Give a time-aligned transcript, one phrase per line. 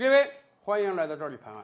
[0.00, 0.32] 各位，
[0.62, 1.62] 欢迎来到这里拍案。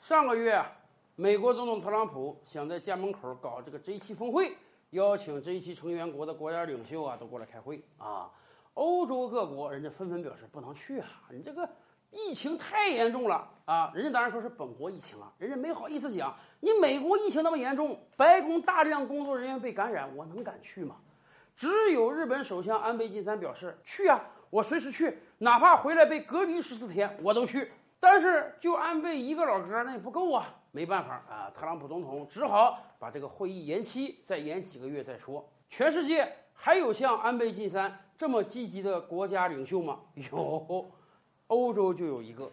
[0.00, 0.70] 上个月啊，
[1.16, 4.56] 美国总统特朗普想在家门口搞这个 G7 峰会，
[4.90, 8.30] 邀请 G7 成员国的国家领袖啊都过来开会啊。
[8.74, 11.68] 欧洲各国人家纷纷表示不能去啊，你这个
[12.12, 13.90] 疫情太严重了啊。
[13.92, 16.32] 人家当然说是本国疫情啊，人家没好意思讲。
[16.60, 20.94] 你美国疫情那么严重，白宫大量工作人员被感染，我能敢去吗？
[21.56, 24.24] 只有日本首相安倍晋三表示去啊。
[24.52, 27.72] 我随时去，哪怕回来被隔离十四天，我都去。
[27.98, 35.42] 但是就安倍一个老哥，那也不够啊，没办法啊，特朗普总统只好把这个会议延期，再延几个月再说。
[35.70, 40.00] 全世界还有像安倍晋三这么积极的国家领袖吗？
[40.30, 40.90] 有，
[41.46, 42.52] 欧洲就有一个，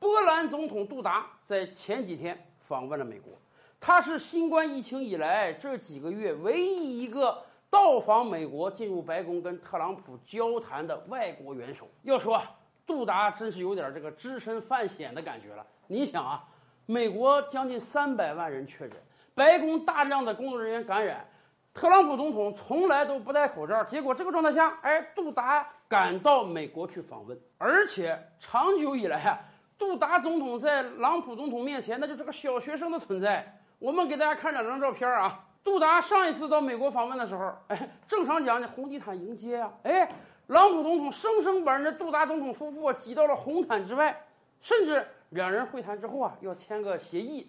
[0.00, 3.32] 波兰总统杜达在前几天访问了美国，
[3.78, 7.40] 他是新冠疫情以来这几个月唯一一个。
[7.76, 12.40] 到访美国，进入白宫跟特朗普交谈的外国元首，要说
[12.86, 15.64] 杜达真是有点这个只身犯险的感觉了。
[15.86, 16.42] 你想啊，
[16.86, 18.98] 美国将近三百万人确诊，
[19.34, 21.28] 白宫大量的工作人员感染，
[21.74, 29.38] 特朗普总统从来都不戴口罩，结果这个状态下，哎，杜达赶到美国去访问，而且长久以来啊，
[29.76, 33.60] 杜达总统在朗普总统面前那就是个小学生的存在。
[33.78, 35.42] 我们给大家看两张照片啊。
[35.66, 40.08] 杜达上一次到美国访问的时候，哎，正常讲呢，红地毯迎接啊，哎，
[40.46, 44.24] 朗普总统生生把人家杜达总统夫妇挤到了红毯之外，
[44.60, 47.48] 甚至两人会谈之后啊，要签个协议。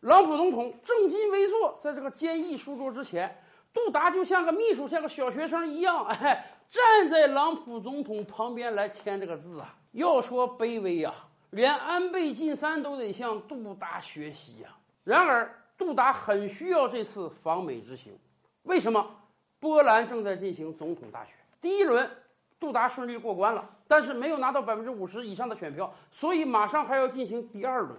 [0.00, 3.38] 朗普总统正襟危坐在这个坚毅书桌之前，
[3.74, 9.76] 杜达就像个秘书，像个小学生一样，哎，站在朗普总统旁边来签这个字啊。
[9.92, 11.12] 要说卑微呀，
[11.50, 14.70] 连安倍晋三都得向杜达学习呀。
[15.04, 15.54] 然而。
[15.80, 18.12] 杜达很需要这次访美之行，
[18.64, 19.16] 为什么？
[19.58, 22.08] 波兰正在进行总统大选，第一轮
[22.58, 27.98] 杜达顺利过关了，但是没有拿到百分之五十以上的选票，所以马上还要进行第二轮。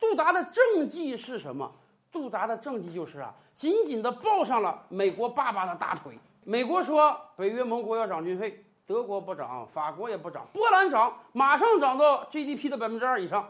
[0.00, 1.70] 杜达的政绩是什么？
[2.10, 6.18] 杜达的政绩就是啊，紧紧地抱上了美国爸爸的大腿。
[6.44, 13.46] 美国说北约盟国要涨军费，德国不涨，法国也不涨，波兰涨，马上涨到 GDP 的百分之二以上。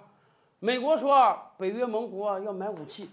[0.59, 3.09] 美国说北约盟国要买武器。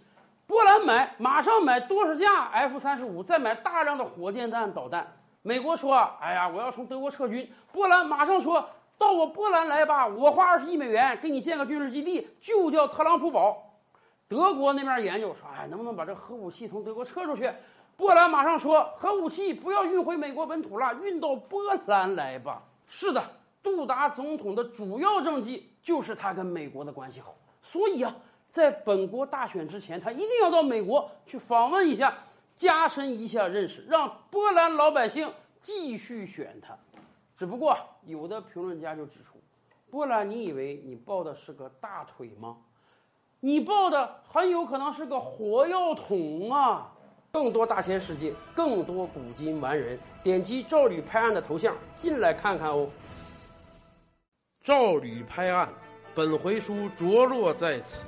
[0.48, 5.06] 波兰买，马上买多少架 F 三十五，再买大量的火箭弹、导弹。
[5.42, 13.74] 美国说：“哎呀，我要从德国撤军。”波兰马上说到：“我波兰来吧，我花二十亿美元给你建个军事基地，就叫特朗普堡。”
[14.30, 17.52] 德国那边研究说：“哎，能不能把这核武器从德国撤出去？”
[17.98, 23.24] 波兰马上说：“核武器不要运回美国本土了，运到波兰来吧。”是的，
[23.64, 28.16] 杜达总统的主要政绩就是他跟美国的关系好，所以啊。
[28.56, 32.16] 在本国大选之前，他一定要到美国去访问一下，
[32.56, 35.30] 加深一下认识，让波兰老百姓
[35.60, 36.74] 继续选他。
[37.36, 39.38] 只不过，有的评论家就指出，
[39.92, 42.56] 波兰，你以为你抱的是个大腿吗？
[43.42, 46.90] 你抱的很有可能是个火药桶啊！
[47.34, 52.90] 更多大千世界，更多古今完人，点击赵吕拍案的头像进来看看哦。
[54.64, 55.68] 赵吕拍案，
[56.16, 58.08] 本回书着落在此。